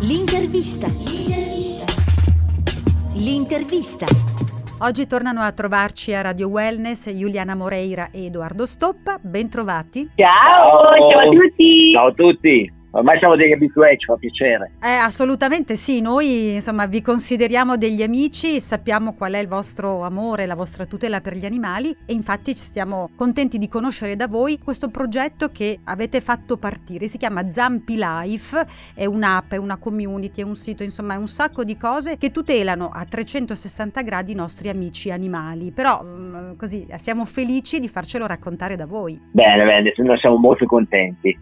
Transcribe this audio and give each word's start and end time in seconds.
L'intervista. 0.00 0.86
L'intervista. 3.14 4.06
Oggi 4.86 5.08
tornano 5.08 5.40
a 5.40 5.50
trovarci 5.50 6.14
a 6.14 6.20
Radio 6.20 6.46
Wellness 6.46 7.12
Giuliana 7.12 7.56
Moreira 7.56 8.10
e 8.12 8.26
Edoardo 8.26 8.64
Stoppa. 8.64 9.18
Bentrovati. 9.20 10.08
Ciao, 10.14 10.94
ciao, 10.94 11.10
ciao 11.10 11.18
a 11.18 11.32
tutti. 11.34 11.92
Ciao 11.92 12.06
a 12.06 12.12
tutti. 12.12 12.77
Ormai 12.98 13.16
siamo 13.18 13.36
degli 13.36 13.52
abituati, 13.52 13.98
ci 13.98 14.06
fa 14.06 14.16
piacere. 14.16 14.72
Eh, 14.82 14.88
assolutamente 14.88 15.76
sì, 15.76 16.00
noi 16.00 16.54
insomma 16.54 16.86
vi 16.86 17.00
consideriamo 17.00 17.76
degli 17.76 18.02
amici, 18.02 18.58
sappiamo 18.58 19.14
qual 19.14 19.34
è 19.34 19.38
il 19.38 19.46
vostro 19.46 20.02
amore, 20.02 20.46
la 20.46 20.56
vostra 20.56 20.84
tutela 20.84 21.20
per 21.20 21.34
gli 21.34 21.44
animali 21.44 21.96
e 22.04 22.12
infatti 22.12 22.56
stiamo 22.56 23.10
contenti 23.14 23.56
di 23.56 23.68
conoscere 23.68 24.16
da 24.16 24.26
voi 24.26 24.58
questo 24.58 24.88
progetto 24.88 25.50
che 25.52 25.78
avete 25.84 26.20
fatto 26.20 26.56
partire. 26.56 27.06
Si 27.06 27.18
chiama 27.18 27.48
Zampi 27.52 27.94
Life, 27.96 28.66
è 28.96 29.04
un'app, 29.04 29.52
è 29.52 29.56
una 29.56 29.76
community, 29.76 30.40
è 30.40 30.44
un 30.44 30.56
sito, 30.56 30.82
insomma 30.82 31.14
è 31.14 31.18
un 31.18 31.28
sacco 31.28 31.62
di 31.62 31.76
cose 31.76 32.16
che 32.18 32.32
tutelano 32.32 32.90
a 32.92 33.04
360 33.04 34.02
gradi 34.02 34.32
i 34.32 34.34
nostri 34.34 34.68
amici 34.68 35.12
animali. 35.12 35.70
Però 35.70 36.02
mm, 36.02 36.56
così 36.56 36.84
siamo 36.96 37.24
felici 37.24 37.78
di 37.78 37.88
farcelo 37.88 38.26
raccontare 38.26 38.74
da 38.74 38.86
voi. 38.86 39.20
Bene, 39.30 39.64
bene, 39.64 39.94
noi 39.98 40.18
siamo 40.18 40.36
molto 40.36 40.66
contenti. 40.66 41.38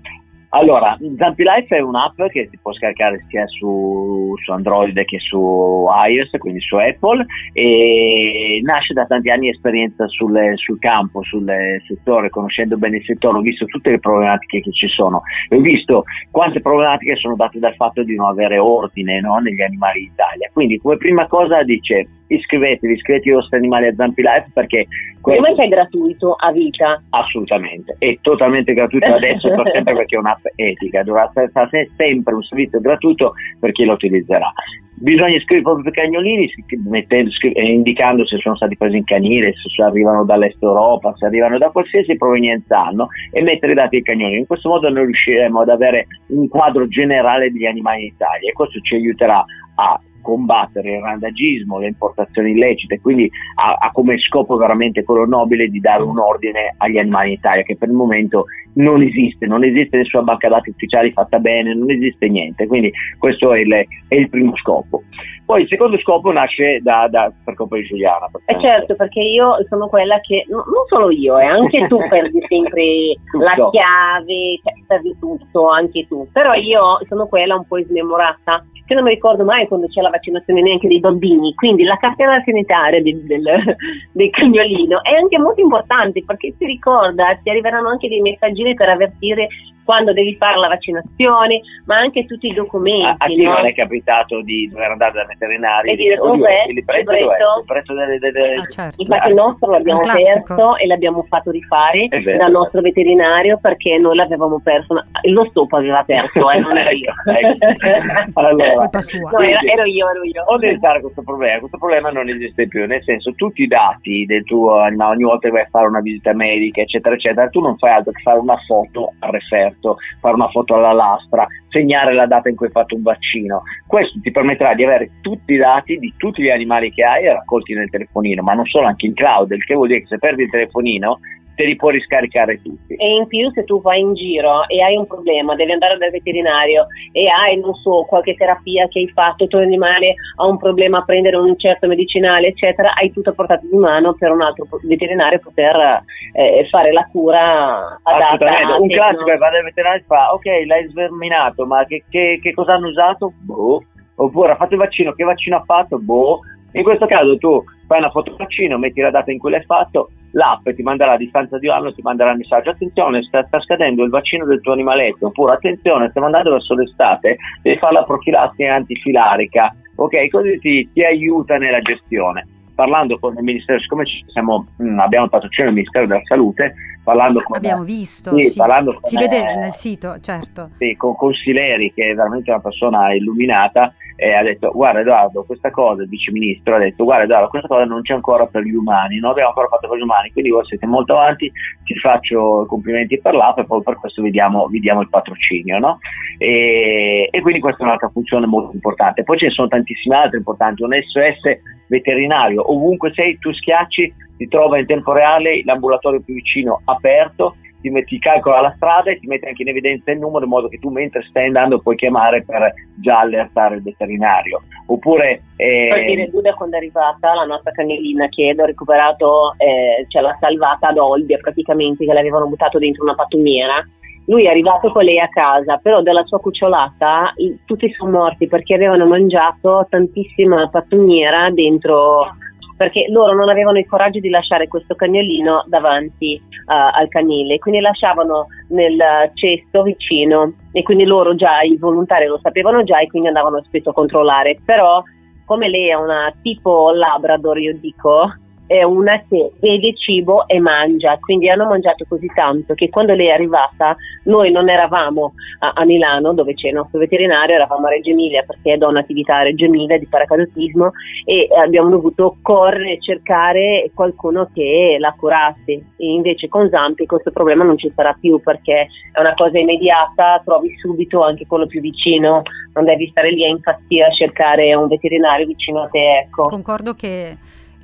Allora, 0.50 0.96
Zampi 1.16 1.42
Life 1.42 1.74
è 1.74 1.80
un'app 1.80 2.22
che 2.30 2.48
si 2.50 2.58
può 2.60 2.72
scaricare 2.72 3.24
sia 3.28 3.46
su, 3.46 4.34
su, 4.42 4.52
Android 4.52 5.04
che 5.04 5.18
su 5.18 5.86
iOS, 6.08 6.30
quindi 6.38 6.60
su 6.60 6.76
Apple, 6.76 7.26
e 7.52 8.60
nasce 8.62 8.94
da 8.94 9.06
tanti 9.06 9.30
anni 9.30 9.42
di 9.42 9.50
esperienza 9.50 10.06
sul, 10.06 10.38
sul 10.54 10.78
campo, 10.78 11.22
sul 11.22 11.50
settore, 11.86 12.30
conoscendo 12.30 12.76
bene 12.76 12.98
il 12.98 13.04
settore, 13.04 13.38
ho 13.38 13.40
visto 13.40 13.64
tutte 13.66 13.90
le 13.90 13.98
problematiche 13.98 14.60
che 14.60 14.72
ci 14.72 14.88
sono 14.88 15.22
ho 15.48 15.60
visto 15.60 16.04
quante 16.30 16.60
problematiche 16.60 17.16
sono 17.16 17.36
date 17.36 17.58
dal 17.58 17.74
fatto 17.74 18.02
di 18.02 18.14
non 18.14 18.26
avere 18.26 18.58
ordine 18.58 19.20
no, 19.20 19.36
negli 19.38 19.62
animali 19.62 20.00
d'Italia. 20.00 20.50
Quindi 20.52 20.78
come 20.78 20.96
prima 20.96 21.26
cosa 21.26 21.62
dice 21.62 22.06
iscrivetevi, 22.28 22.94
iscrivetevi 22.94 23.30
ai 23.30 23.36
vostri 23.36 23.56
animali 23.58 23.86
a 23.86 23.94
Zampi 23.94 24.22
Life 24.22 24.50
perché 24.52 24.86
come 25.20 25.54
è 25.54 25.68
gratuito 25.68 26.34
a 26.34 26.52
vita? 26.52 27.02
Assolutamente, 27.10 27.96
è 27.98 28.16
totalmente 28.20 28.74
gratuito 28.74 29.06
adesso 29.06 29.48
per 29.48 29.72
sempre 29.72 29.94
perché 29.94 30.14
è 30.14 30.18
un'app 30.20 30.44
etica, 30.54 31.02
dovrà 31.02 31.28
essere 31.34 31.90
sempre 31.96 32.34
un 32.34 32.42
servizio 32.42 32.80
gratuito 32.80 33.32
per 33.58 33.72
chi 33.72 33.84
lo 33.84 33.94
utilizzerà. 33.94 34.52
Bisogna 34.98 35.34
iscrivere 35.36 35.58
i 35.58 35.62
propri 35.62 35.90
cagnolini 35.90 36.48
mettendo, 36.88 37.30
indicando 37.54 38.24
se 38.24 38.38
sono 38.38 38.54
stati 38.54 38.76
presi 38.76 38.96
in 38.96 39.04
canile, 39.04 39.52
se 39.52 39.82
arrivano 39.82 40.24
dall'est 40.24 40.62
Europa, 40.62 41.12
se 41.16 41.26
arrivano 41.26 41.58
da 41.58 41.70
qualsiasi 41.70 42.16
provenienza 42.16 42.86
hanno 42.86 43.08
e 43.32 43.42
mettere 43.42 43.72
i 43.72 43.74
dati 43.74 43.96
ai 43.96 44.02
cagnolini. 44.02 44.38
In 44.38 44.46
questo 44.46 44.68
modo 44.68 44.88
noi 44.88 45.06
riusciremo 45.06 45.60
ad 45.60 45.68
avere 45.68 46.06
un 46.28 46.46
quadro 46.48 46.86
generale 46.86 47.50
degli 47.50 47.66
animali 47.66 48.02
in 48.02 48.12
Italia 48.14 48.48
e 48.48 48.52
questo 48.52 48.78
ci 48.80 48.94
aiuterà 48.94 49.44
a 49.74 50.00
combattere 50.26 50.96
il 50.96 51.00
randagismo, 51.00 51.78
le 51.78 51.86
importazioni 51.86 52.50
illecite, 52.50 53.00
quindi 53.00 53.30
ha, 53.54 53.76
ha, 53.78 53.92
come 53.92 54.18
scopo 54.18 54.56
veramente 54.56 55.04
quello 55.04 55.24
nobile 55.24 55.68
di 55.68 55.78
dare 55.78 56.02
un 56.02 56.18
ordine 56.18 56.74
agli 56.78 56.98
animali 56.98 57.28
in 57.28 57.34
Italia 57.34 57.62
che 57.62 57.76
per 57.76 57.88
il 57.88 57.94
momento 57.94 58.46
non 58.74 59.02
esiste, 59.02 59.46
non 59.46 59.62
esiste 59.62 59.98
nessuna 59.98 60.24
banca 60.24 60.48
dati 60.48 60.70
ufficiale 60.70 61.12
fatta 61.12 61.38
bene, 61.38 61.74
non 61.74 61.88
esiste 61.90 62.28
niente, 62.28 62.66
quindi 62.66 62.90
questo 63.18 63.54
è 63.54 63.60
il, 63.60 63.72
è 64.08 64.14
il 64.16 64.28
primo 64.28 64.56
scopo. 64.56 65.04
Poi 65.46 65.62
il 65.62 65.68
secondo 65.68 65.96
scopo 65.98 66.32
nasce 66.32 66.80
da, 66.82 67.06
da, 67.08 67.32
per 67.44 67.54
colpa 67.54 67.76
di 67.76 67.84
Giuliana. 67.84 68.28
Eh 68.46 68.60
certo, 68.60 68.96
perché 68.96 69.20
io 69.20 69.56
sono 69.68 69.86
quella 69.86 70.18
che, 70.18 70.44
no, 70.48 70.56
non 70.56 70.84
solo 70.88 71.10
io, 71.10 71.38
eh, 71.38 71.44
anche 71.44 71.86
tu 71.86 71.98
perdi 72.10 72.44
sempre 72.48 73.16
la 73.38 73.54
chiave, 73.70 74.58
cioè, 74.60 74.74
perdi 74.88 75.16
tutto, 75.20 75.70
anche 75.70 76.04
tu, 76.08 76.26
però 76.32 76.52
io 76.54 76.98
sono 77.08 77.28
quella 77.28 77.54
un 77.54 77.64
po' 77.64 77.80
smemorata 77.80 78.64
che 78.86 78.94
non 78.94 79.04
mi 79.04 79.10
ricordo 79.10 79.44
mai 79.44 79.66
quando 79.66 79.88
c'è 79.88 80.00
la 80.00 80.10
vaccinazione 80.10 80.62
neanche 80.62 80.88
dei 80.88 81.00
bambini, 81.00 81.54
quindi 81.54 81.82
la 81.84 81.96
cartella 81.96 82.40
sanitaria 82.44 83.02
del, 83.02 83.20
del, 83.24 83.76
del 84.12 84.30
cagnolino 84.30 85.02
è 85.02 85.14
anche 85.14 85.38
molto 85.38 85.60
importante 85.60 86.22
perché 86.24 86.54
ti 86.56 86.66
ricorda, 86.66 87.38
ti 87.42 87.50
arriveranno 87.50 87.88
anche 87.88 88.08
dei 88.08 88.20
messaggini 88.20 88.74
per 88.74 88.88
avvertire 88.88 89.48
quando 89.86 90.12
devi 90.12 90.34
fare 90.36 90.58
la 90.58 90.66
vaccinazione, 90.66 91.60
ma 91.86 91.96
anche 91.96 92.26
tutti 92.26 92.48
i 92.48 92.52
documenti. 92.52 93.04
A, 93.04 93.14
a 93.18 93.26
chi 93.26 93.42
no? 93.42 93.52
non 93.52 93.66
è 93.66 93.72
capitato 93.72 94.42
di 94.42 94.68
dover 94.68 94.90
andare 94.90 95.12
dal 95.12 95.26
veterinario 95.26 95.92
e 95.92 95.96
dire 95.96 96.16
dov'è 96.16 96.64
il 96.68 96.84
prezzo, 96.84 97.12
il 97.12 97.24
prezzo? 97.24 97.58
Il 97.60 97.64
prezzo 97.64 97.94
delle, 97.94 98.18
delle... 98.18 98.54
Ah, 98.56 98.66
certo. 98.66 99.00
Infatti 99.00 99.28
il 99.28 99.34
nostro 99.34 99.70
l'abbiamo 99.70 100.00
perso 100.00 100.76
e 100.76 100.86
l'abbiamo 100.86 101.24
fatto 101.28 101.50
rifare 101.52 102.08
dal 102.08 102.50
nostro 102.50 102.80
veterinario 102.80 103.58
perché 103.62 103.96
noi 103.96 104.16
l'avevamo 104.16 104.60
perso, 104.62 104.94
lo 105.22 105.44
stop 105.50 105.72
aveva 105.74 106.02
perso, 106.02 106.50
eh, 106.50 106.58
non 106.58 106.76
ero 106.76 106.90
io. 106.96 107.12
ecco. 107.24 107.64
ecco. 107.64 108.30
allora, 108.40 108.74
colpa 108.74 109.00
sua. 109.00 109.30
No, 109.30 109.38
era, 109.38 109.60
ero 109.60 109.84
io, 109.84 110.10
ero 110.10 110.24
io. 110.24 110.42
O 110.46 110.58
devi 110.58 110.78
fare 110.78 111.00
questo 111.00 111.22
problema, 111.22 111.60
questo 111.60 111.78
problema 111.78 112.10
non 112.10 112.28
esiste 112.28 112.66
più, 112.66 112.86
nel 112.86 113.02
senso 113.04 113.32
tutti 113.34 113.62
i 113.62 113.66
dati 113.68 114.26
del 114.26 114.42
tuo 114.42 114.80
animale, 114.80 115.14
ogni 115.14 115.24
volta 115.24 115.46
che 115.46 115.54
vai 115.54 115.62
a 115.62 115.68
fare 115.70 115.86
una 115.86 116.00
visita 116.00 116.32
medica, 116.32 116.80
eccetera, 116.80 117.14
eccetera, 117.14 117.48
tu 117.48 117.60
non 117.60 117.76
fai 117.78 117.92
altro 117.92 118.12
che 118.12 118.22
fare 118.22 118.38
una 118.38 118.56
foto 118.66 119.12
al 119.20 119.30
referto, 119.30 119.75
fare 120.20 120.34
una 120.34 120.48
foto 120.48 120.74
alla 120.74 120.92
lastra, 120.92 121.46
segnare 121.68 122.14
la 122.14 122.26
data 122.26 122.48
in 122.48 122.56
cui 122.56 122.66
hai 122.66 122.72
fatto 122.72 122.94
un 122.94 123.02
vaccino. 123.02 123.62
Questo 123.86 124.18
ti 124.20 124.30
permetterà 124.30 124.74
di 124.74 124.84
avere 124.84 125.10
tutti 125.20 125.54
i 125.54 125.58
dati 125.58 125.98
di 125.98 126.12
tutti 126.16 126.42
gli 126.42 126.50
animali 126.50 126.90
che 126.90 127.04
hai 127.04 127.26
raccolti 127.26 127.74
nel 127.74 127.90
telefonino, 127.90 128.42
ma 128.42 128.54
non 128.54 128.66
solo, 128.66 128.86
anche 128.86 129.06
in 129.06 129.14
cloud, 129.14 129.50
il 129.50 129.64
che 129.64 129.74
vuol 129.74 129.88
dire 129.88 130.00
che 130.00 130.06
se 130.06 130.18
perdi 130.18 130.42
il 130.42 130.50
telefonino 130.50 131.18
te 131.56 131.64
li 131.64 131.74
può 131.74 131.88
riscaricare 131.88 132.60
tutti. 132.62 132.94
E 132.94 133.14
in 133.14 133.26
più 133.26 133.50
se 133.50 133.64
tu 133.64 133.80
vai 133.80 134.00
in 134.00 134.14
giro 134.14 134.68
e 134.68 134.82
hai 134.82 134.96
un 134.96 135.06
problema, 135.06 135.56
devi 135.56 135.72
andare 135.72 135.96
dal 135.96 136.10
veterinario 136.10 136.86
e 137.12 137.26
hai, 137.28 137.58
non 137.58 137.74
so, 137.74 138.04
qualche 138.06 138.34
terapia 138.34 138.86
che 138.88 139.00
hai 139.00 139.08
fatto, 139.08 139.44
il 139.44 139.48
tuo 139.48 139.60
animale 139.60 140.14
ha 140.36 140.46
un 140.46 140.58
problema 140.58 140.98
a 140.98 141.04
prendere 141.04 141.36
un 141.36 141.58
certo 141.58 141.88
medicinale, 141.88 142.48
eccetera, 142.48 142.92
hai 142.92 143.10
tutto 143.10 143.30
a 143.30 143.32
portata 143.32 143.66
di 143.66 143.76
mano 143.76 144.14
per 144.14 144.30
un 144.30 144.42
altro 144.42 144.66
veterinario 144.82 145.40
poter 145.40 146.02
eh, 146.34 146.66
fare 146.70 146.92
la 146.92 147.08
cura 147.10 147.98
adatta. 148.02 148.76
Un 148.78 148.88
classico 148.88 149.30
è 149.32 149.38
va 149.38 149.50
dal 149.50 149.64
veterinario 149.64 150.02
e 150.02 150.04
fa, 150.06 150.34
ok, 150.34 150.44
l'hai 150.66 150.86
sverminato, 150.88 151.64
ma 151.64 151.84
che, 151.86 152.04
che, 152.10 152.38
che 152.42 152.52
cosa 152.52 152.74
hanno 152.74 152.88
usato? 152.88 153.32
Boh. 153.42 153.82
Oppure 154.18 154.52
ha 154.52 154.56
fatto 154.56 154.74
il 154.74 154.80
vaccino, 154.80 155.12
che 155.12 155.24
vaccino 155.24 155.56
ha 155.56 155.62
fatto? 155.64 155.98
Boh. 155.98 156.40
In 156.72 156.82
questo 156.82 157.06
caso 157.06 157.38
tu 157.38 157.64
fai 157.86 157.98
una 157.98 158.10
foto 158.10 158.34
vaccino, 158.36 158.78
metti 158.78 159.00
la 159.00 159.10
data 159.10 159.30
in 159.30 159.38
cui 159.38 159.50
l'hai 159.50 159.64
fatto, 159.64 160.10
l'app 160.32 160.68
ti 160.68 160.82
manderà 160.82 161.12
a 161.12 161.16
distanza 161.16 161.58
di 161.58 161.66
un 161.66 161.74
anno, 161.74 161.94
ti 161.94 162.02
manderà 162.02 162.32
il 162.32 162.38
messaggio, 162.38 162.70
attenzione, 162.70 163.22
sta, 163.22 163.44
sta, 163.46 163.60
scadendo 163.60 164.04
il 164.04 164.10
vaccino 164.10 164.44
del 164.44 164.60
tuo 164.60 164.72
animaletto, 164.72 165.26
oppure 165.26 165.54
attenzione, 165.54 166.08
stiamo 166.10 166.26
andando 166.26 166.50
verso 166.50 166.74
l'estate, 166.74 167.36
devi 167.62 167.78
fare 167.78 167.94
la 167.94 168.04
profilassi 168.04 168.64
antifilarica, 168.64 169.74
ok? 169.96 170.28
Così 170.28 170.58
ti, 170.58 170.88
ti 170.92 171.04
aiuta 171.04 171.56
nella 171.56 171.80
gestione 171.80 172.46
parlando 172.76 173.18
con 173.18 173.34
il 173.34 173.42
Ministero, 173.42 173.80
siccome 173.80 174.04
siamo, 174.26 174.66
mm, 174.80 175.00
abbiamo 175.00 175.24
il 175.24 175.30
patrocinio 175.30 175.70
del 175.70 175.78
Ministero 175.78 176.06
della 176.06 176.20
Salute, 176.24 176.74
parlando 177.06 177.40
con... 177.40 177.56
Abbiamo 177.56 177.84
visto, 177.84 178.34
sì, 178.36 178.50
sì. 178.50 178.58
Parlando 178.58 178.98
si 179.04 179.14
con, 179.14 179.24
vede 179.24 179.54
nel 179.54 179.70
sito, 179.70 180.18
certo. 180.20 180.70
Sì, 180.76 180.96
con 180.96 181.14
Consileri, 181.14 181.92
che 181.94 182.10
è 182.10 182.14
veramente 182.14 182.50
una 182.50 182.58
persona 182.58 183.14
illuminata, 183.14 183.94
eh, 184.16 184.32
ha 184.32 184.42
detto 184.42 184.72
guarda 184.72 185.00
Edoardo 185.00 185.44
questa 185.44 185.70
cosa, 185.70 186.02
il 186.02 186.08
vice 186.08 186.32
ministro 186.32 186.74
ha 186.74 186.78
detto 186.78 187.04
guarda 187.04 187.24
Edoardo 187.24 187.48
questa 187.48 187.68
cosa 187.68 187.84
non 187.84 188.00
c'è 188.00 188.14
ancora 188.14 188.46
per 188.46 188.62
gli 188.62 188.74
umani, 188.74 189.18
non 189.18 189.30
abbiamo 189.30 189.50
ancora 189.50 189.68
fatto 189.68 189.88
per 189.88 189.98
gli 189.98 190.02
umani, 190.02 190.32
quindi 190.32 190.50
voi 190.50 190.64
siete 190.64 190.86
molto 190.86 191.12
avanti, 191.12 191.52
ti 191.84 191.94
faccio 191.98 192.64
complimenti 192.66 193.20
per 193.20 193.34
l'app 193.34 193.58
e 193.58 193.66
poi 193.66 193.82
per 193.82 193.98
questo 194.00 194.22
vi 194.22 194.30
diamo, 194.30 194.66
vi 194.66 194.80
diamo 194.80 195.02
il 195.02 195.08
patrocinio. 195.08 195.78
No? 195.78 195.98
E, 196.38 197.28
e, 197.30 197.40
quindi 197.40 197.60
questa 197.60 197.84
è 197.84 197.86
un'altra 197.86 198.08
funzione 198.08 198.46
molto 198.46 198.72
importante. 198.74 199.22
Poi 199.22 199.38
ce 199.38 199.46
ne 199.46 199.52
sono 199.52 199.68
tantissime 199.68 200.16
altre 200.16 200.38
importanti, 200.38 200.82
un 200.82 200.90
SOS 200.92 201.60
veterinario, 201.88 202.70
ovunque 202.70 203.12
sei 203.14 203.38
tu 203.38 203.52
schiacci, 203.52 204.12
ti 204.36 204.48
trova 204.48 204.78
in 204.78 204.86
tempo 204.86 205.12
reale 205.12 205.62
l'ambulatorio 205.64 206.20
più 206.20 206.34
vicino 206.34 206.80
aperto 206.84 207.56
ti, 207.86 207.90
metti, 207.90 208.18
calcola 208.18 208.60
la 208.60 208.72
strada 208.76 209.10
e 209.10 209.18
ti 209.18 209.26
mette 209.26 209.48
anche 209.48 209.62
in 209.62 209.68
evidenza 209.68 210.10
il 210.10 210.18
numero 210.18 210.44
in 210.44 210.50
modo 210.50 210.68
che 210.68 210.78
tu 210.78 210.90
mentre 210.90 211.22
stai 211.28 211.46
andando 211.46 211.78
puoi 211.78 211.96
chiamare 211.96 212.42
per 212.44 212.72
già 213.00 213.20
allertare 213.20 213.76
il 213.76 213.82
veterinario. 213.82 214.62
Oppure... 214.86 215.42
Eh... 215.56 215.88
Per 215.92 216.04
dire, 216.04 216.26
Buda 216.26 216.54
quando 216.54 216.76
è 216.76 216.78
arrivata 216.78 217.34
la 217.34 217.44
nostra 217.44 217.70
cagnolina 217.70 218.28
che 218.28 218.54
ho 218.56 218.64
recuperato, 218.64 219.54
eh, 219.58 220.04
ce 220.08 220.20
l'ha 220.20 220.36
salvata 220.40 220.88
ad 220.88 220.98
Olbia 220.98 221.38
praticamente, 221.38 222.04
che 222.04 222.12
l'avevano 222.12 222.48
buttato 222.48 222.78
dentro 222.78 223.04
una 223.04 223.14
pattumiera. 223.14 223.84
Lui 224.28 224.46
è 224.46 224.48
arrivato 224.48 224.90
con 224.90 225.04
lei 225.04 225.20
a 225.20 225.28
casa, 225.28 225.78
però 225.80 226.02
dalla 226.02 226.24
sua 226.24 226.40
cucciolata 226.40 227.32
tutti 227.64 227.92
sono 227.92 228.10
morti 228.10 228.48
perché 228.48 228.74
avevano 228.74 229.06
mangiato 229.06 229.86
tantissima 229.88 230.68
pattumiera 230.68 231.48
dentro 231.52 232.34
perché 232.76 233.06
loro 233.08 233.34
non 233.34 233.48
avevano 233.48 233.78
il 233.78 233.86
coraggio 233.86 234.20
di 234.20 234.28
lasciare 234.28 234.68
questo 234.68 234.94
cagnolino 234.94 235.64
davanti 235.66 236.40
uh, 236.42 236.98
al 236.98 237.08
canile, 237.08 237.58
quindi 237.58 237.80
lasciavano 237.80 238.46
nel 238.68 239.00
cesto 239.34 239.82
vicino 239.82 240.52
e 240.72 240.82
quindi 240.82 241.04
loro 241.04 241.34
già, 241.34 241.60
i 241.62 241.76
volontari 241.76 242.26
lo 242.26 242.38
sapevano 242.42 242.84
già 242.84 242.98
e 243.00 243.06
quindi 243.06 243.28
andavano 243.28 243.62
spesso 243.64 243.90
a 243.90 243.94
controllare, 243.94 244.58
però 244.64 245.02
come 245.44 245.68
lei 245.68 245.88
è 245.88 245.94
una 245.94 246.32
tipo 246.42 246.90
Labrador, 246.90 247.58
io 247.58 247.74
dico, 247.78 248.32
è 248.66 248.82
una 248.82 249.22
che 249.28 249.52
vede 249.60 249.94
cibo 249.94 250.46
e 250.48 250.58
mangia, 250.58 251.18
quindi 251.18 251.48
hanno 251.48 251.66
mangiato 251.66 252.04
così 252.08 252.26
tanto 252.34 252.74
che 252.74 252.88
quando 252.90 253.14
lei 253.14 253.28
è 253.28 253.32
arrivata 253.32 253.96
noi 254.24 254.50
non 254.50 254.68
eravamo 254.68 255.34
a, 255.60 255.72
a 255.74 255.84
Milano 255.84 256.34
dove 256.34 256.54
c'è 256.54 256.68
il 256.68 256.74
nostro 256.74 256.98
veterinario, 256.98 257.54
eravamo 257.54 257.86
a 257.86 257.90
Reggio 257.90 258.10
Emilia 258.10 258.44
perché 258.44 258.76
do 258.76 258.88
un'attività 258.88 259.36
a 259.36 259.42
Reggio 259.42 259.66
Emilia 259.66 259.98
di 259.98 260.06
paracadutismo 260.06 260.90
e 261.24 261.48
abbiamo 261.56 261.90
dovuto 261.90 262.36
correre 262.42 262.92
e 262.92 263.00
cercare 263.00 263.90
qualcuno 263.94 264.50
che 264.52 264.96
la 264.98 265.14
curasse 265.16 265.72
e 265.72 265.84
invece 265.98 266.48
con 266.48 266.68
Zampi 266.68 267.06
questo 267.06 267.30
problema 267.30 267.64
non 267.64 267.78
ci 267.78 267.92
sarà 267.94 268.16
più 268.18 268.40
perché 268.40 268.88
è 269.12 269.20
una 269.20 269.34
cosa 269.34 269.58
immediata, 269.58 270.42
trovi 270.44 270.74
subito 270.78 271.22
anche 271.22 271.46
quello 271.46 271.66
più 271.66 271.80
vicino, 271.80 272.42
non 272.74 272.84
devi 272.84 273.08
stare 273.10 273.30
lì 273.30 273.44
a 273.44 273.48
impazzire 273.48 274.06
a 274.06 274.10
cercare 274.10 274.74
un 274.74 274.88
veterinario 274.88 275.46
vicino 275.46 275.82
a 275.82 275.88
te. 275.88 276.18
Ecco. 276.18 276.46
Concordo 276.46 276.94
che 276.94 277.36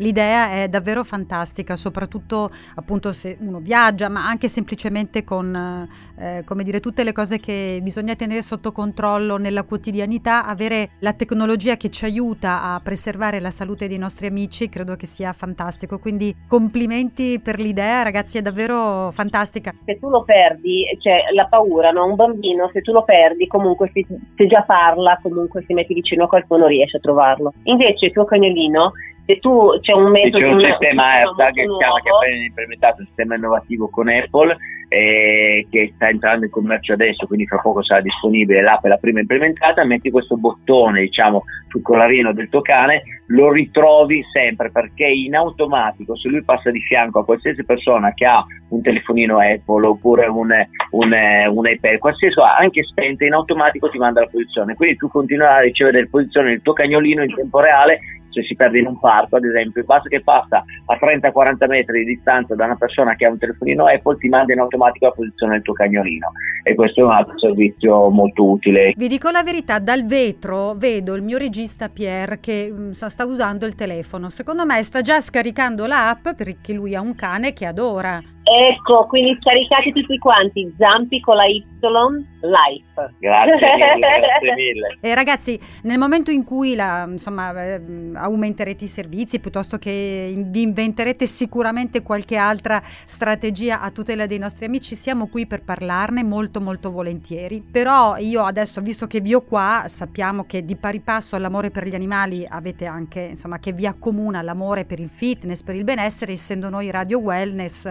L'idea 0.02 0.50
è 0.50 0.68
davvero 0.68 1.04
fantastica, 1.04 1.76
soprattutto 1.76 2.50
appunto 2.74 3.12
se 3.12 3.36
uno 3.38 3.60
viaggia, 3.60 4.08
ma 4.08 4.26
anche 4.26 4.48
semplicemente 4.48 5.22
con 5.22 5.88
eh, 6.18 6.42
come 6.44 6.64
dire, 6.64 6.80
tutte 6.80 7.04
le 7.04 7.12
cose 7.12 7.38
che 7.38 7.78
bisogna 7.82 8.16
tenere 8.16 8.42
sotto 8.42 8.72
controllo 8.72 9.36
nella 9.36 9.62
quotidianità, 9.62 10.44
avere 10.44 10.90
la 10.98 11.12
tecnologia 11.12 11.76
che 11.76 11.88
ci 11.88 12.04
aiuta 12.04 12.62
a 12.62 12.80
preservare 12.82 13.38
la 13.38 13.50
salute 13.50 13.86
dei 13.86 13.98
nostri 13.98 14.26
amici, 14.26 14.68
credo 14.68 14.96
che 14.96 15.06
sia 15.06 15.32
fantastico. 15.32 16.00
Quindi 16.00 16.34
complimenti 16.48 17.40
per 17.40 17.60
l'idea, 17.60 18.02
ragazzi, 18.02 18.38
è 18.38 18.42
davvero 18.42 19.10
fantastica. 19.12 19.72
Se 19.84 19.98
tu 20.00 20.08
lo 20.10 20.24
perdi, 20.24 20.84
c'è 20.98 21.32
la 21.32 21.46
paura, 21.46 21.90
no? 21.90 22.06
Un 22.06 22.16
bambino, 22.16 22.70
se 22.72 22.80
tu 22.80 22.92
lo 22.92 23.04
perdi, 23.04 23.46
comunque 23.46 23.90
se, 23.94 24.04
se 24.34 24.46
già 24.48 24.62
parla, 24.62 25.18
comunque 25.22 25.62
si 25.64 25.74
metti 25.74 25.94
vicino 25.94 26.24
a 26.24 26.28
qualcuno 26.28 26.66
riesce 26.66 26.96
a 26.96 27.00
trovarlo. 27.00 27.52
Invece 27.64 28.06
il 28.06 28.12
tuo 28.12 28.24
cagnolino 28.24 28.92
se 29.24 29.38
tu 29.38 29.78
c'è 29.80 29.92
un 29.92 30.10
metodo 30.10 30.44
c'è 30.44 30.52
un 30.52 30.60
sistema 30.60 31.04
AirTag 31.14 31.54
che, 31.54 31.62
che 31.62 31.84
ha 31.84 32.16
appena 32.16 32.44
implementato 32.44 33.00
un 33.00 33.06
sistema 33.06 33.36
innovativo 33.36 33.88
con 33.88 34.08
Apple 34.08 34.56
eh, 34.88 35.66
che 35.70 35.92
sta 35.94 36.08
entrando 36.08 36.44
in 36.44 36.50
commercio 36.50 36.92
adesso 36.92 37.26
quindi 37.26 37.46
fra 37.46 37.58
poco 37.58 37.82
sarà 37.82 38.00
disponibile 38.00 38.62
l'app 38.62 38.84
è 38.84 38.88
la 38.88 38.96
prima 38.96 39.20
implementata 39.20 39.84
metti 39.84 40.10
questo 40.10 40.36
bottone 40.36 41.00
diciamo 41.00 41.44
sul 41.68 41.82
collarino 41.82 42.32
del 42.32 42.48
tuo 42.48 42.60
cane 42.60 43.02
lo 43.28 43.50
ritrovi 43.50 44.22
sempre 44.30 44.70
perché 44.70 45.06
in 45.06 45.34
automatico 45.34 46.16
se 46.16 46.28
lui 46.28 46.44
passa 46.44 46.70
di 46.70 46.80
fianco 46.80 47.20
a 47.20 47.24
qualsiasi 47.24 47.64
persona 47.64 48.12
che 48.12 48.26
ha 48.26 48.44
un 48.68 48.82
telefonino 48.82 49.38
Apple 49.38 49.86
oppure 49.86 50.26
un, 50.26 50.50
un, 50.90 51.12
un 51.54 51.68
iPad 51.68 51.98
qualsiasi 51.98 52.34
cosa 52.34 52.56
anche 52.56 52.82
spenta 52.82 53.24
in 53.24 53.32
automatico 53.32 53.88
ti 53.88 53.98
manda 53.98 54.20
la 54.20 54.26
posizione. 54.26 54.74
Quindi 54.74 54.96
tu 54.96 55.08
continuerai 55.08 55.58
a 55.58 55.62
ricevere 55.62 56.00
le 56.00 56.08
posizioni 56.08 56.50
del 56.50 56.62
tuo 56.62 56.72
cagnolino 56.72 57.22
in 57.22 57.34
tempo 57.34 57.60
reale 57.60 58.00
se 58.32 58.42
si 58.42 58.54
perde 58.56 58.80
in 58.80 58.86
un 58.86 58.98
parco, 58.98 59.36
ad 59.36 59.44
esempio, 59.44 59.84
basta 59.84 60.08
che 60.08 60.22
passa 60.22 60.64
a 60.86 60.98
30-40 61.00 61.68
metri 61.68 62.04
di 62.04 62.14
distanza 62.14 62.54
da 62.54 62.64
una 62.64 62.76
persona 62.76 63.14
che 63.14 63.26
ha 63.26 63.30
un 63.30 63.38
telefonino 63.38 63.86
Apple, 63.86 64.16
ti 64.16 64.28
manda 64.28 64.52
in 64.52 64.60
automatico 64.60 65.06
la 65.06 65.12
posizione 65.12 65.52
del 65.54 65.62
tuo 65.62 65.74
cagnolino. 65.74 66.32
E 66.62 66.74
questo 66.74 67.00
è 67.00 67.04
un 67.04 67.10
altro 67.10 67.38
servizio 67.38 68.08
molto 68.10 68.48
utile. 68.48 68.92
Vi 68.96 69.08
dico 69.08 69.30
la 69.30 69.42
verità, 69.42 69.78
dal 69.78 70.04
vetro 70.04 70.74
vedo 70.74 71.14
il 71.14 71.22
mio 71.22 71.38
regista 71.38 71.88
Pierre 71.88 72.40
che 72.40 72.72
mm, 72.72 72.90
sta 72.92 73.24
usando 73.24 73.66
il 73.66 73.74
telefono, 73.74 74.28
secondo 74.30 74.64
me 74.64 74.82
sta 74.82 75.00
già 75.00 75.20
scaricando 75.20 75.86
l'app 75.86 76.30
perché 76.36 76.72
lui 76.72 76.94
ha 76.94 77.00
un 77.00 77.14
cane 77.14 77.52
che 77.52 77.66
adora 77.66 78.22
Ecco, 78.52 79.06
quindi 79.06 79.38
scaricate 79.40 79.92
tutti 79.92 80.18
quanti, 80.18 80.74
Zampi 80.76 81.20
con 81.20 81.36
la 81.36 81.46
Y, 81.46 81.64
Life. 81.82 83.14
Grazie 83.18 83.54
mille, 83.54 84.20
grazie 84.20 84.54
mille. 84.54 84.98
E 85.00 85.14
ragazzi, 85.14 85.58
nel 85.82 85.98
momento 85.98 86.30
in 86.30 86.44
cui 86.44 86.74
la, 86.74 87.06
insomma, 87.08 87.52
eh, 87.64 87.80
aumenterete 88.14 88.84
i 88.84 88.88
servizi, 88.88 89.40
piuttosto 89.40 89.78
che 89.78 90.34
vi 90.36 90.62
inventerete 90.62 91.26
sicuramente 91.26 92.02
qualche 92.02 92.36
altra 92.36 92.80
strategia 92.82 93.80
a 93.80 93.90
tutela 93.90 94.26
dei 94.26 94.38
nostri 94.38 94.66
amici, 94.66 94.94
siamo 94.94 95.28
qui 95.28 95.46
per 95.46 95.64
parlarne 95.64 96.22
molto 96.22 96.60
molto 96.60 96.90
volentieri. 96.90 97.62
Però 97.62 98.16
io 98.18 98.44
adesso, 98.44 98.80
visto 98.80 99.06
che 99.06 99.20
vi 99.20 99.34
ho 99.34 99.42
qua, 99.42 99.84
sappiamo 99.86 100.44
che 100.44 100.64
di 100.64 100.76
pari 100.76 101.00
passo 101.00 101.36
all'amore 101.36 101.70
per 101.70 101.86
gli 101.86 101.94
animali 101.94 102.46
avete 102.48 102.84
anche, 102.84 103.20
insomma, 103.20 103.58
che 103.58 103.72
vi 103.72 103.86
accomuna 103.86 104.42
l'amore 104.42 104.84
per 104.84 105.00
il 105.00 105.08
fitness, 105.08 105.62
per 105.62 105.74
il 105.74 105.84
benessere, 105.84 106.32
essendo 106.32 106.68
noi 106.68 106.90
Radio 106.90 107.18
Wellness 107.18 107.90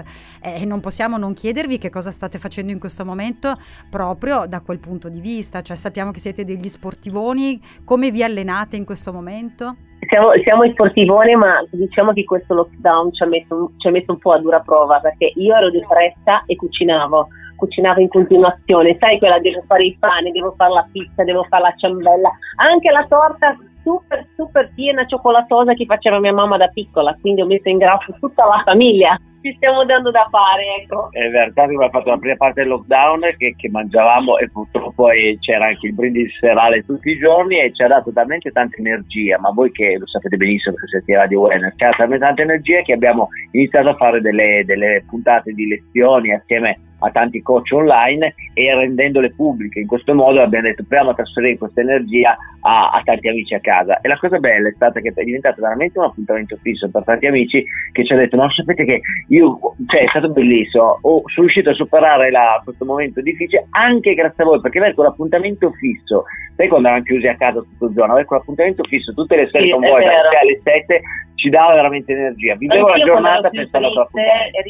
e 0.56 0.66
non 0.66 0.80
possiamo 0.80 1.18
non 1.18 1.34
chiedervi 1.34 1.78
che 1.78 1.90
cosa 1.90 2.12
state 2.12 2.38
facendo 2.38 2.72
in 2.72 2.80
questo 2.80 3.06
momento 3.06 3.58
proprio 3.90 4.46
da 4.48 4.62
quel 4.62 4.80
punto 4.80 5.10
di 5.10 5.20
vista, 5.20 5.62
cioè 5.62 5.76
sappiamo 5.76 6.12
che 6.12 6.20
siete 6.20 6.44
degli 6.44 6.68
sportivoni, 6.68 7.60
come 7.86 8.12
vi 8.12 8.24
allenate 8.24 8.76
in 8.76 8.86
questo 8.86 9.12
momento? 9.12 9.76
Siamo, 10.08 10.32
siamo 10.44 10.68
sportivoni, 10.72 11.36
ma 11.36 11.64
diciamo 11.70 12.12
che 12.14 12.24
questo 12.24 12.54
lockdown 12.54 13.14
ci 13.14 13.24
ha, 13.24 13.28
messo, 13.28 13.72
ci 13.78 13.88
ha 13.88 13.92
messo 13.92 14.12
un 14.12 14.18
po' 14.18 14.34
a 14.34 14.40
dura 14.40 14.60
prova 14.60 15.00
perché 15.00 15.32
io 15.36 15.56
ero 15.56 15.70
depressa 15.70 16.44
e 16.46 16.56
cucinavo 16.56 17.28
cucinavo 17.62 18.00
in 18.00 18.08
continuazione, 18.10 18.98
sai 19.00 19.20
quella 19.20 19.40
devo 19.40 19.64
fare 19.68 19.86
il 19.86 19.96
pane, 20.00 20.32
devo 20.32 20.56
fare 20.58 20.74
la 20.74 20.88
pizza, 20.92 21.24
devo 21.24 21.44
fare 21.44 21.62
la 21.62 21.74
ciambella, 21.78 22.32
anche 22.56 22.90
la 22.90 23.06
torta 23.08 23.56
super 23.84 24.26
super 24.36 24.72
piena 24.74 25.06
cioccolatosa 25.06 25.74
che 25.74 25.86
faceva 25.86 26.20
mia 26.20 26.34
mamma 26.34 26.58
da 26.58 26.68
piccola, 26.70 27.16
quindi 27.22 27.42
ho 27.42 27.46
messo 27.46 27.70
in 27.70 27.78
grasso 27.78 28.16
tutta 28.20 28.46
la 28.46 28.62
famiglia 28.66 29.16
ci 29.42 29.54
stiamo 29.56 29.84
dando 29.86 30.12
da 30.12 30.28
fare, 30.30 30.82
ecco. 30.82 31.10
È 31.12 31.30
verità 31.30 31.66
che 31.66 31.74
abbiamo 31.74 31.90
fatto 31.90 32.10
la 32.10 32.18
prima 32.18 32.36
parte 32.36 32.62
del 32.62 32.70
lockdown 32.70 33.22
che, 33.38 33.56
che 33.58 33.70
mangiavamo 33.70 34.38
e 34.38 34.50
purtroppo 34.50 35.08
c'era 35.40 35.66
anche 35.66 35.88
il 35.88 35.94
brindisi 35.94 36.32
serale 36.40 36.86
tutti 36.86 37.10
i 37.10 37.18
giorni 37.18 37.60
e 37.60 37.74
ci 37.74 37.84
ha 37.84 37.88
dato 37.88 38.12
talmente 38.12 38.52
tanta 38.52 38.78
energia, 38.78 39.40
ma 39.40 39.50
voi 39.50 39.72
che 39.72 39.98
lo 39.98 40.08
sapete 40.08 40.38
benissimo 40.38 40.76
perché 40.76 41.04
siete 41.04 41.20
Radio 41.20 41.42
Wellness, 41.42 41.74
ci 41.76 41.84
ha 41.84 41.88
dato 41.88 42.02
talmente 42.02 42.26
tanta 42.26 42.42
energia 42.44 42.82
che 42.82 42.94
abbiamo 42.94 43.28
iniziato 43.52 43.90
a 43.90 43.96
fare 43.96 44.22
delle, 44.22 44.64
delle 44.66 45.04
puntate 45.08 45.52
di 45.54 45.68
lezioni 45.68 46.34
assieme 46.34 46.78
a 47.02 47.12
tanti 47.12 47.42
coach 47.42 47.72
online 47.72 48.34
e 48.54 48.76
rendendole 48.76 49.34
pubbliche. 49.34 49.80
In 49.80 49.88
questo 49.88 50.14
modo 50.14 50.42
abbiamo 50.42 50.68
detto 50.68 50.84
proviamo 50.84 51.12
a 51.12 51.16
trasferire 51.16 51.58
questa 51.58 51.82
energia 51.82 52.38
a, 52.62 52.92
a, 52.92 53.02
tanti 53.04 53.28
amici 53.28 53.54
a 53.54 53.60
casa. 53.60 54.00
E 54.02 54.08
la 54.08 54.18
cosa 54.18 54.38
bella 54.38 54.70
è 54.70 54.74
stata 54.74 55.00
che 55.00 55.12
è 55.14 55.24
diventato 55.24 55.62
veramente 55.62 55.98
un 55.98 56.06
appuntamento 56.06 56.58
fisso 56.62 56.90
per 56.90 57.04
tanti 57.04 57.28
amici 57.28 57.64
che 57.92 58.06
ci 58.06 58.14
hanno 58.14 58.22
detto: 58.22 58.36
No, 58.36 58.50
sapete 58.52 58.86
che 58.86 59.02
io, 59.32 59.58
cioè, 59.88 60.04
è 60.04 60.08
stato 60.10 60.30
bellissimo, 60.30 61.00
oh, 61.02 61.22
sono 61.28 61.48
riuscito 61.48 61.70
a 61.70 61.74
superare 61.74 62.32
la, 62.32 62.60
questo 62.64 62.84
momento 62.84 63.22
difficile 63.22 63.66
anche 63.72 64.14
grazie 64.14 64.44
a 64.44 64.48
voi, 64.48 64.60
perché 64.60 64.80
avere 64.80 64.94
quell'appuntamento 64.94 65.72
fisso, 65.72 66.26
sai 66.58 66.68
quando 66.68 66.88
eravamo 66.88 67.08
chiusi 67.08 67.28
a 67.28 67.38
casa 67.38 67.62
tutto 67.62 67.86
il 67.86 67.94
giorno, 67.94 68.12
avere 68.12 68.28
quell'appuntamento 68.28 68.84
fisso 68.84 69.14
tutte 69.14 69.38
le 69.38 69.48
sere 69.50 69.64
sì, 69.64 69.72
con 69.72 69.80
voi 69.80 70.04
dalle 70.04 70.30
6 70.32 70.40
alle 70.42 70.62
7 70.62 71.02
ci 71.36 71.50
dava 71.50 71.74
veramente 71.76 72.12
energia. 72.12 72.56
Vivevo 72.56 72.90
la 72.90 72.98
giornata 72.98 73.50
pensando 73.50 73.88
alla 73.88 73.96
propria 74.04 74.24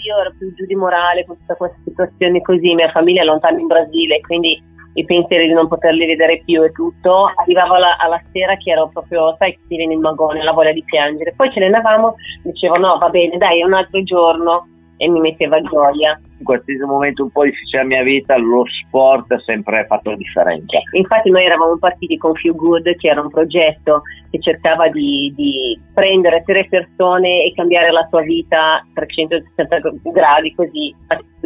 Io 0.06 0.19
ero 0.19 0.34
più 0.38 0.54
giù 0.54 0.66
di 0.66 0.75
morale 0.75 1.25
con 1.25 1.38
tutta 1.40 1.56
questa 1.56 1.78
situazione 1.84 2.42
così, 2.42 2.75
mia 2.75 2.92
famiglia 2.92 3.24
è 3.24 3.25
lontana 3.25 3.60
in 3.60 3.66
Brasile, 3.66 4.22
quindi 4.22 4.62
i 4.93 5.05
pensieri 5.05 5.47
di 5.47 5.53
non 5.53 5.67
poterli 5.67 6.05
vedere 6.05 6.41
più 6.43 6.63
e 6.63 6.71
tutto, 6.71 7.31
arrivavo 7.35 7.75
alla, 7.75 7.97
alla 7.97 8.21
sera 8.31 8.55
che 8.57 8.71
ero 8.71 8.89
proprio, 8.91 9.36
sai, 9.38 9.57
ti 9.67 9.77
viene 9.77 9.93
il 9.93 10.00
magone, 10.00 10.43
la 10.43 10.51
voglia 10.51 10.74
di 10.74 10.83
piangere. 10.83 11.33
Poi 11.36 11.51
ce 11.51 11.60
ne 11.60 11.67
andavamo, 11.67 12.15
dicevo 12.43 12.77
no, 12.77 12.98
va 12.98 13.10
bene, 13.10 13.38
dai, 13.38 13.62
è 13.62 13.65
un 13.65 13.74
altro 13.74 14.03
giorno 14.03 14.67
e 15.01 15.10
mi 15.10 15.19
metteva 15.19 15.60
gioia. 15.62 16.19
In 16.38 16.45
qualsiasi 16.45 16.83
momento 16.83 17.24
un 17.24 17.31
po' 17.31 17.43
difficile 17.43 17.81
della 17.81 17.95
mia 17.95 18.03
vita, 18.03 18.38
lo 18.38 18.63
sport 18.67 19.31
ha 19.31 19.39
sempre 19.39 19.83
fatto 19.88 20.12
la 20.12 20.15
differenza. 20.15 20.77
Infatti 20.91 21.31
noi 21.31 21.43
eravamo 21.43 21.75
partiti 21.79 22.17
con 22.17 22.36
Few 22.36 22.53
Good, 22.53 22.95
che 22.98 23.10
era 23.10 23.19
un 23.19 23.29
progetto 23.29 24.03
che 24.29 24.39
cercava 24.39 24.89
di, 24.89 25.33
di 25.36 25.79
prendere 25.93 26.43
tre 26.45 26.67
persone 26.69 27.45
e 27.45 27.53
cambiare 27.55 27.91
la 27.91 28.05
sua 28.10 28.21
vita 28.21 28.75
a 28.75 28.86
360 28.93 29.79
gradi, 30.12 30.53
così 30.53 30.95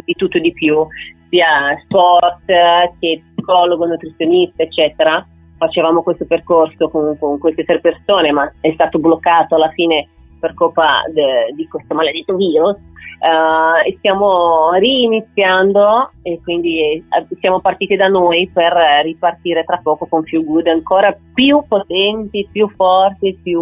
di 0.04 0.14
tutto 0.14 0.36
e 0.36 0.40
di 0.40 0.52
più, 0.52 0.86
sia 1.30 1.78
sport 1.84 2.44
che 3.00 3.22
psicologo, 3.46 3.86
nutrizionista, 3.86 4.64
eccetera. 4.64 5.24
Facevamo 5.56 6.02
questo 6.02 6.26
percorso 6.26 6.90
con, 6.90 7.16
con 7.18 7.38
queste 7.38 7.64
tre 7.64 7.80
persone, 7.80 8.32
ma 8.32 8.52
è 8.60 8.72
stato 8.72 8.98
bloccato 8.98 9.54
alla 9.54 9.70
fine 9.70 10.08
per 10.38 10.52
colpa 10.52 11.02
di 11.54 11.66
questo 11.68 11.94
maledetto 11.94 12.34
virus. 12.34 12.76
Uh, 13.18 13.88
e 13.88 13.94
stiamo 13.96 14.72
riniziando 14.74 16.10
e 16.22 16.38
quindi 16.44 16.82
eh, 16.82 17.02
siamo 17.40 17.60
partiti 17.60 17.96
da 17.96 18.08
noi 18.08 18.50
per 18.52 18.74
ripartire 19.04 19.64
tra 19.64 19.80
poco 19.82 20.04
con 20.04 20.22
più 20.22 20.44
good 20.44 20.66
ancora 20.66 21.16
più 21.32 21.64
potenti, 21.66 22.46
più 22.52 22.68
forti, 22.76 23.38
più... 23.42 23.58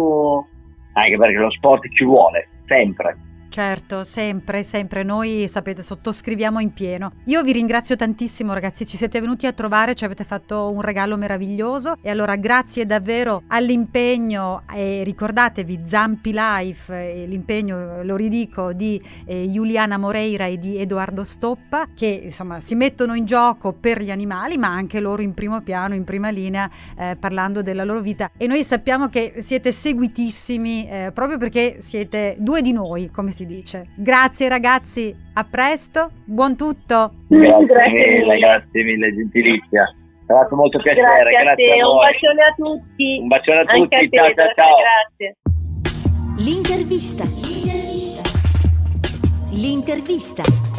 Anche 0.91 1.17
perché 1.17 1.37
lo 1.37 1.51
sport 1.51 1.87
ci 1.93 2.03
vuole, 2.03 2.49
sempre 2.65 3.15
Certo, 3.55 4.03
sempre, 4.03 4.63
sempre. 4.63 5.03
Noi, 5.03 5.45
sapete, 5.47 5.81
sottoscriviamo 5.81 6.59
in 6.59 6.73
pieno. 6.73 7.13
Io 7.27 7.41
vi 7.41 7.53
ringrazio 7.53 7.95
tantissimo, 7.95 8.51
ragazzi. 8.51 8.85
Ci 8.85 8.97
siete 8.97 9.21
venuti 9.21 9.47
a 9.47 9.53
trovare, 9.53 9.95
ci 9.95 10.03
avete 10.03 10.25
fatto 10.25 10.69
un 10.69 10.81
regalo 10.81 11.15
meraviglioso. 11.15 11.95
E 12.01 12.09
allora, 12.09 12.35
grazie 12.35 12.85
davvero 12.85 13.43
all'impegno. 13.47 14.63
E 14.69 15.03
ricordatevi, 15.05 15.83
Zampi 15.87 16.33
Life, 16.33 17.23
l'impegno, 17.27 18.03
lo 18.03 18.17
ridico, 18.17 18.73
di 18.73 19.01
eh, 19.25 19.47
Giuliana 19.49 19.97
Moreira 19.97 20.47
e 20.47 20.57
di 20.57 20.77
Edoardo 20.77 21.23
Stoppa, 21.23 21.87
che 21.95 22.07
insomma 22.07 22.59
si 22.59 22.75
mettono 22.75 23.15
in 23.15 23.23
gioco 23.23 23.71
per 23.71 24.01
gli 24.01 24.11
animali, 24.11 24.57
ma 24.57 24.67
anche 24.67 24.99
loro 24.99 25.21
in 25.21 25.33
primo 25.33 25.61
piano, 25.61 25.93
in 25.93 26.03
prima 26.03 26.29
linea, 26.29 26.69
eh, 26.97 27.15
parlando 27.17 27.61
della 27.61 27.85
loro 27.85 28.01
vita. 28.01 28.31
E 28.35 28.47
noi 28.47 28.65
sappiamo 28.65 29.07
che 29.07 29.35
siete 29.37 29.71
seguitissimi 29.71 30.89
eh, 30.89 31.11
proprio 31.13 31.37
perché 31.37 31.77
siete 31.79 32.35
due 32.37 32.61
di 32.61 32.73
noi, 32.73 33.09
come 33.11 33.31
si 33.31 33.43
dice. 33.45 33.87
Grazie 33.95 34.49
ragazzi, 34.49 35.15
a 35.33 35.43
presto, 35.49 36.11
buon 36.25 36.55
tutto. 36.55 37.11
Grazie, 37.27 37.65
grazie 37.65 38.07
mille, 38.07 38.37
grazie 38.39 38.83
mille, 38.83 39.13
gentilizia. 39.13 39.95
Mi 40.27 40.35
ha 40.35 40.41
fatto 40.41 40.55
molto 40.55 40.79
piacere, 40.79 41.29
grazie, 41.29 41.43
grazie 41.43 41.81
a, 41.81 41.85
a 41.85 41.89
Un 41.89 41.97
bacione 41.97 42.41
a 42.41 42.53
tutti. 42.55 43.19
Un 43.21 43.27
bacione 43.27 43.59
a 43.59 43.65
tutti, 43.65 43.95
a 43.95 43.99
te, 43.99 44.09
ciao 44.09 44.33
ciao 44.33 44.53
ciao. 44.53 44.75
Grazie. 44.81 45.35
L'intervista. 46.37 47.23
L'intervista. 47.23 48.23
L'intervista. 49.51 50.74